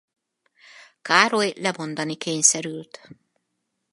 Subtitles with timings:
[1.01, 3.01] Károly lemondani kényszerült.